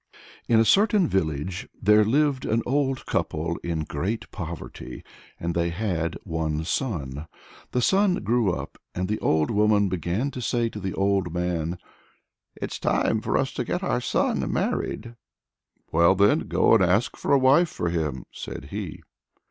In 0.47 0.59
a 0.59 0.65
certain 0.65 1.07
village 1.07 1.69
there 1.79 2.03
lived 2.03 2.43
an 2.43 2.63
old 2.65 3.05
couple 3.05 3.57
in 3.57 3.81
great 3.83 4.31
poverty, 4.31 5.03
and 5.39 5.53
they 5.53 5.69
had 5.69 6.17
one 6.23 6.63
son. 6.63 7.27
The 7.69 7.83
son 7.83 8.15
grew 8.23 8.51
up, 8.51 8.79
and 8.95 9.07
the 9.07 9.19
old 9.19 9.51
woman 9.51 9.89
began 9.89 10.31
to 10.31 10.41
say 10.41 10.69
to 10.69 10.79
the 10.79 10.95
old 10.95 11.31
man: 11.31 11.77
"It's 12.55 12.79
time 12.79 13.21
for 13.21 13.37
us 13.37 13.53
to 13.53 13.63
get 13.63 13.83
our 13.83 14.01
son 14.01 14.51
married." 14.51 15.13
"Well 15.91 16.15
then, 16.15 16.47
go 16.47 16.73
and 16.73 16.83
ask 16.83 17.15
for 17.15 17.31
a 17.31 17.37
wife 17.37 17.69
for 17.69 17.89
him," 17.91 18.25
said 18.31 18.69
he. 18.71 19.01